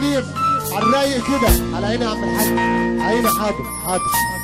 تسليم 0.00 0.24
على 0.72 0.84
الرايق 0.84 1.26
كده. 1.26 1.76
على 1.76 1.86
عيني 1.86 2.04
يا 2.04 2.10
عم 2.10 2.24
الحاج 2.24 2.58
عيني 3.00 3.28
حاضر 3.28 3.64
حاضر. 3.86 4.39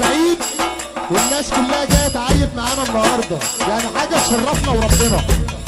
سعيد 0.00 0.38
والناس 1.10 1.50
كلها 1.50 1.84
جاية 1.84 2.08
تعيط 2.08 2.48
معانا 2.56 2.82
النهارده. 2.88 3.38
يعني 3.68 3.82
حاجة 3.98 4.14
تشرفنا 4.26 4.70
وربنا. 4.70 5.20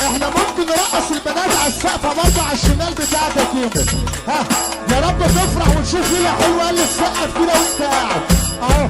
إحنا 0.07 0.27
ممكن 0.27 0.67
نرقص 0.67 1.11
البنات 1.11 1.57
على 1.61 1.67
السقفة 1.69 2.09
برضه 2.09 2.43
على 2.43 2.53
الشمال 2.53 2.95
بتاعتك 2.95 3.49
يمكن 3.55 3.85
ها 4.29 4.45
يا 4.91 5.01
رب 5.01 5.19
تفرح 5.23 5.69
ونشوف 5.77 6.13
ليله 6.13 6.33
حلوة 6.43 6.65
قال 6.67 6.79
السقف 6.81 7.35
كده 7.35 7.53
وانت 7.61 7.83
قاعد. 7.93 8.23
اهو. 8.63 8.89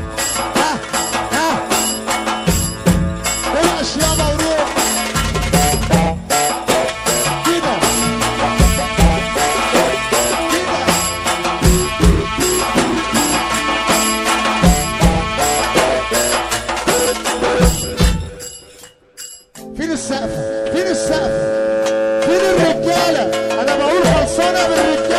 Beraber 24.59 25.18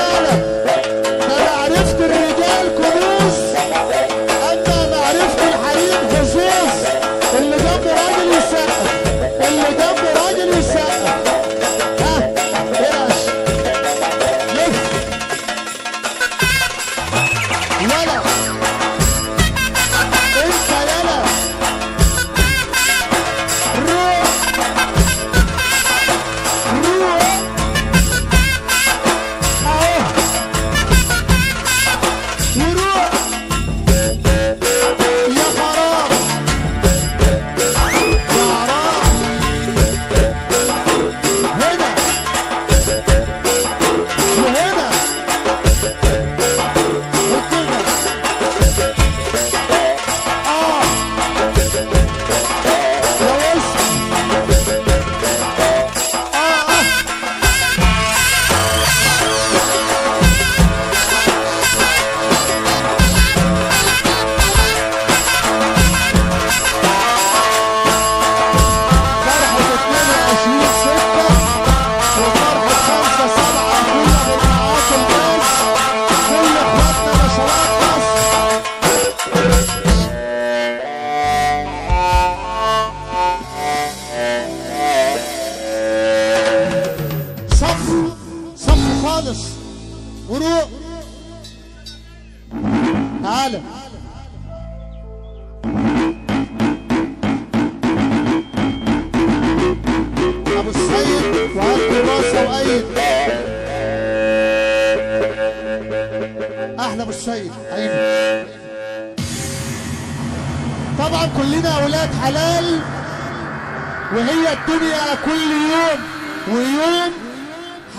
الدنيا 114.53 115.15
كل 115.25 115.51
يوم 115.51 115.99
ويوم 116.47 117.11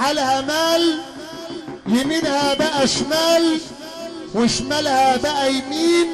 حالها 0.01 0.41
مال 0.41 0.99
يمينها 1.87 2.55
بقى 2.55 2.89
شمال 2.89 3.59
وشمالها 4.35 5.17
بقى 5.17 5.49
يمين 5.55 6.07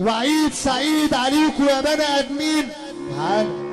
وعيد 0.00 0.52
سعيد 0.52 1.14
عليكم 1.14 1.64
يا 1.68 1.80
بني 1.80 2.18
آدمين. 2.18 2.68
تعالوا 3.16 3.64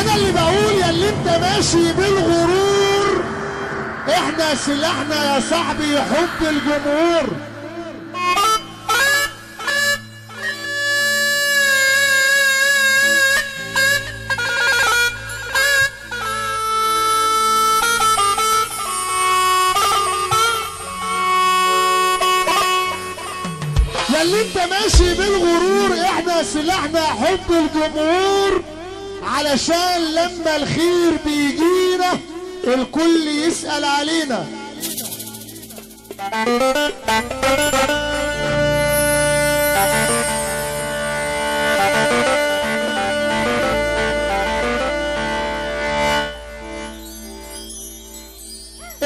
أنا 0.00 0.14
اللي 0.16 0.32
بقول 0.32 0.78
يا 0.80 0.90
اللي 0.90 1.08
أنت 1.08 1.28
ماشي 1.42 1.92
بالغرور 1.92 3.24
إحنا 4.08 4.54
سلاحنا 4.54 5.34
يا 5.34 5.40
صاحبي 5.40 5.98
حب 6.00 6.46
الجمهور. 6.46 7.26
اللي 24.26 24.40
انت 24.40 24.58
ماشي 24.70 25.14
بالغرور 25.14 26.00
إحنا 26.04 26.42
سلاحنا 26.42 27.00
حب 27.00 27.50
الجمهور 27.52 28.62
علشان 29.22 30.04
لما 30.14 30.56
الخير 30.56 31.12
بيجينا 31.24 32.18
الكل 32.64 33.28
يسأل 33.28 33.84
علينا. 33.84 34.46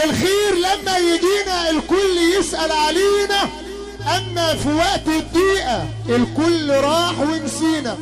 الخير 0.04 0.54
لما 0.54 0.96
يجينا 0.98 1.70
الكل 1.70 2.18
يسأل 2.38 2.72
علينا. 2.72 3.50
أما 4.02 4.54
في 4.54 4.72
وقت 4.72 5.06
الضيقة 5.06 5.86
الكل 6.08 6.70
راح 6.70 7.20
ونسينا. 7.20 7.96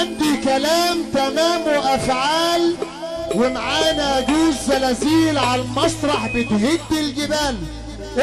عندي 0.00 0.36
كلام 0.44 0.98
تمام 1.14 1.60
وأفعال 1.60 2.74
ومعانا 3.34 4.20
جوز 4.20 4.54
زلازيل 4.66 5.38
على 5.38 5.62
المسرح 5.62 6.26
بتهد 6.36 6.80
الجبال. 6.92 7.56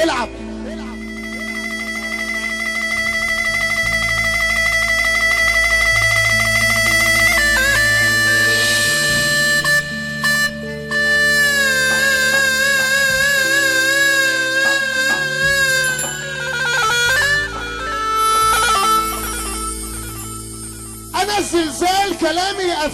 العب. 0.03 0.29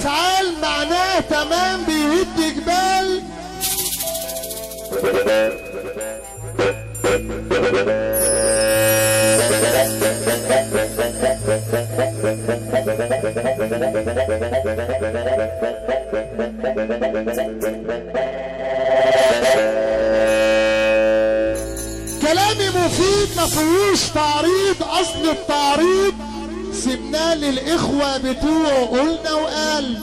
كلامي 0.04 0.16
افعال 0.16 0.62
معناه 0.62 1.20
تمام 1.20 1.84
بيهد 1.86 2.56
جبال. 2.56 3.24
كلامي 22.22 22.70
مفيد 22.70 23.30
ما 23.38 23.46
فيهوش 23.46 24.02
تعريض 24.14 24.84
أصل 24.84 25.30
التعريض 25.30 26.13
سيبناه 26.84 27.36
للإخوة 27.36 28.18
بتوعه 28.18 28.86
قلنا 28.86 29.34
وقال. 29.34 29.98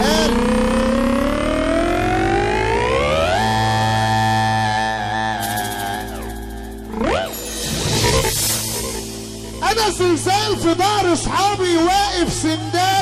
قال. 0.00 0.34
أنا 9.62 9.90
زلزال 9.98 10.56
في 10.62 10.74
دار 10.74 11.12
أصحابي 11.12 11.76
واقف 11.76 12.32
سندال 12.32 12.93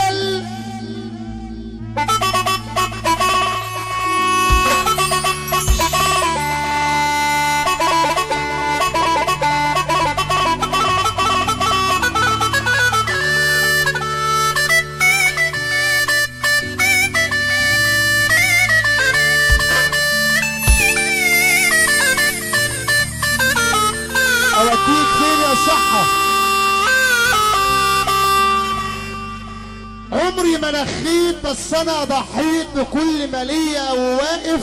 نخيت 30.71 31.37
بس 31.45 31.75
أنا 31.75 32.05
ضحيت 32.05 32.67
بكل 32.77 33.31
ما 33.33 33.45
ليا 33.45 33.91
وواقف 33.93 34.61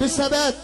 بثبات. 0.00 0.54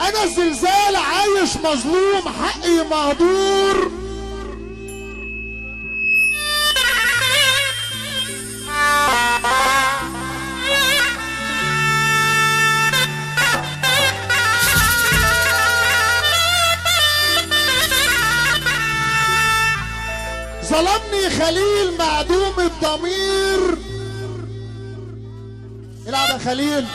أنا 0.00 0.24
الزلزال 0.24 0.96
عايش 0.96 1.56
مظلوم 1.56 2.22
حقي 2.42 2.84
مهدور 2.90 3.90
ظلمني 20.76 21.30
خليل 21.30 21.98
معدوم 21.98 22.54
الضمير. 22.58 23.78
العب 26.08 26.30
يا 26.30 26.38
خليل. 26.38 26.86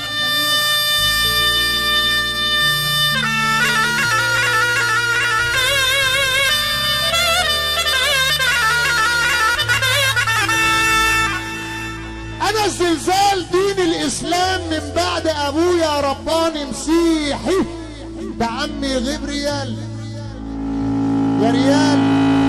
أنا 12.42 12.66
الزلزال 12.66 13.48
دين 13.52 13.86
الإسلام 13.86 14.62
من 14.62 14.92
بعد 14.96 15.28
أبويا 15.28 16.02
رباني 16.02 16.66
مسيحي. 16.66 17.66
ده 18.38 18.46
عمي 18.46 18.96
غبريال 18.98 19.78
يا 21.42 21.52
ريال. 21.52 22.41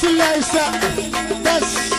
Slicer. 0.00 0.70
That's 1.42 1.97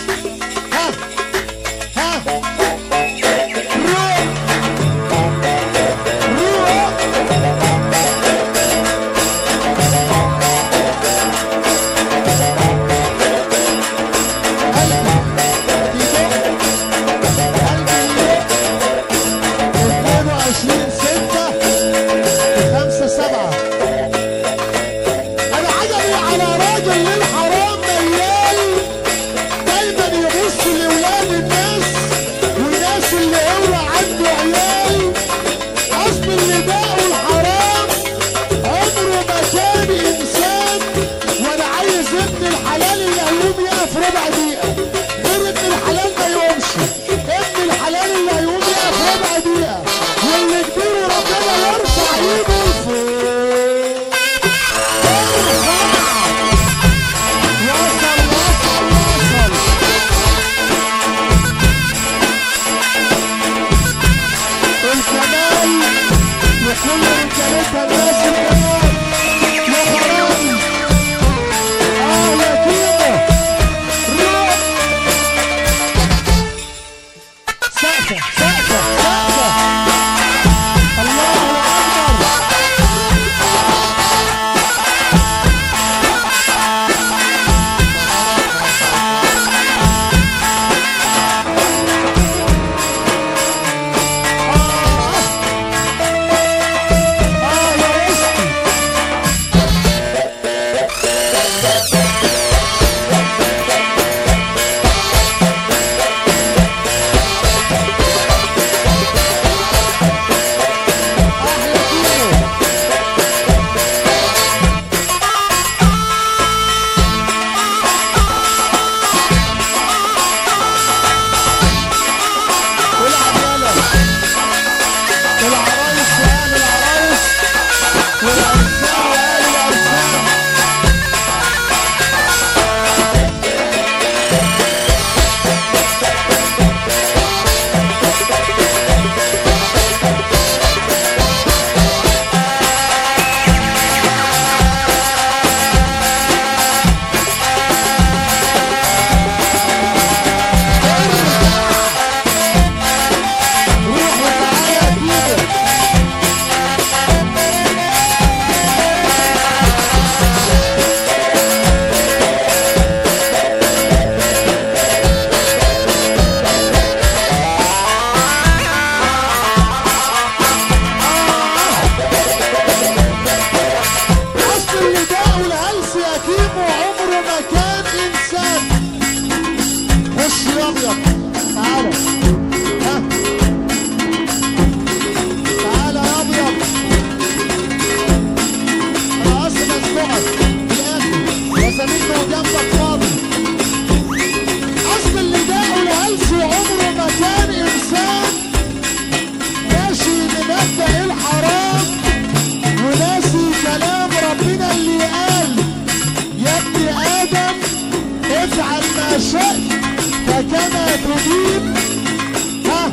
ها؟ 212.66 212.92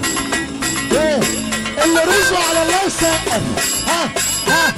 إيه؟ 0.93 1.21
اللي 1.85 2.01
رزقه 2.01 2.49
على 2.49 2.63
الله 2.63 2.89
سقف 2.89 3.43
ها؟ 3.89 4.09
ها؟ 4.49 4.73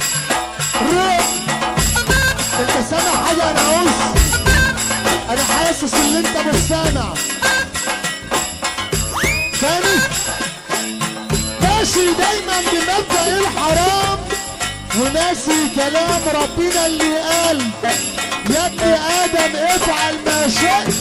رق 0.81 1.23
أنت 2.59 2.85
سامع 2.89 3.25
حاجة؟ 3.25 3.51
أنا 3.51 3.61
عاوز 3.61 3.89
أنا 5.29 5.43
حاسس 5.43 5.93
إن 5.93 6.15
أنت 6.15 6.37
مش 6.47 6.59
سامع. 6.69 7.13
تاني؟ 9.61 9.95
ماشي 11.61 12.05
دايما 12.13 12.59
بمبدأ 12.71 13.37
الحرام. 13.39 14.19
وناسي 14.99 15.69
كلام 15.75 16.21
ربنا 16.33 16.85
اللي 16.85 17.19
قال. 17.19 17.61
يا 18.49 18.65
ابن 18.67 18.79
آدم 18.83 19.55
افعل 19.55 20.15
ما 20.25 20.47
شئت. 20.47 20.93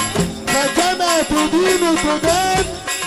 كما 0.66 1.22
تدين 1.30 1.96
تدان 2.02 2.64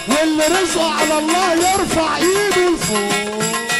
واللي 0.08 0.44
رزقه 0.62 0.94
على 0.94 1.18
الله 1.20 1.54
يرفع 1.54 2.18
ايده 2.18 2.70
لفوق. 2.70 3.71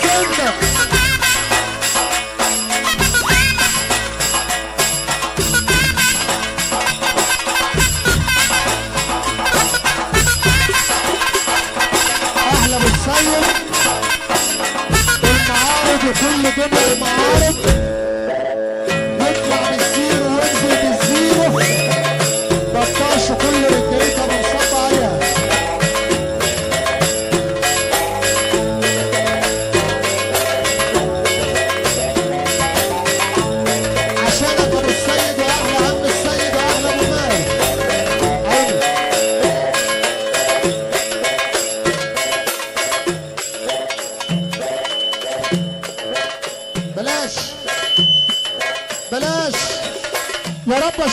cantando. 0.00 1.05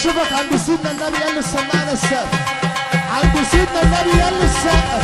اشوفك 0.04 0.34
عند 0.34 0.56
سيدنا 0.56 0.92
النبي 0.92 1.24
قال 1.24 1.36
له 1.36 1.42
سمعنا 1.42 1.92
السقف. 1.92 2.30
عند 3.16 3.36
سيدنا 3.52 3.82
النبي 3.84 4.22
قال 4.22 4.34
له 4.34 4.46
السقف 4.46 5.04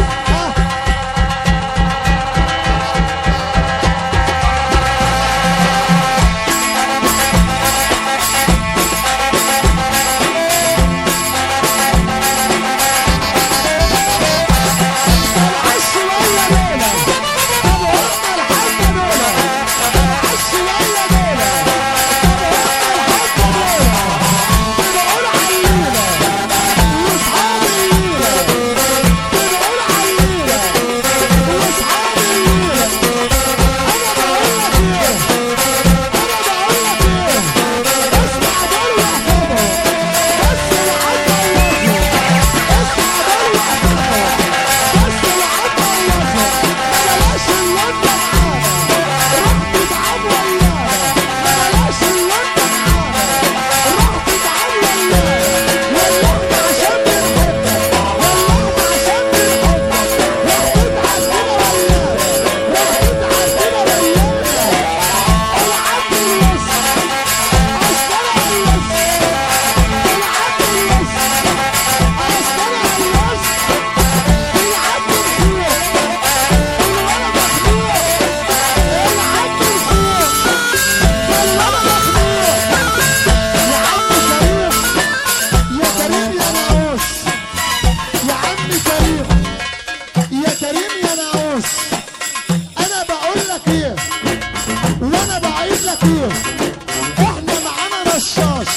يرضاش 98.40 98.68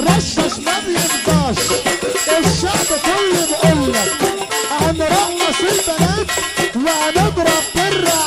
رشش 0.00 0.58
ما 0.66 0.72
بيرضاش 0.86 1.58
الشعب 2.38 2.86
كله 3.04 3.46
بقول 3.50 3.96
هنرقص 4.80 5.60
البنات 5.60 6.30
وهنضرب 6.76 7.64
بالرقص 7.74 8.23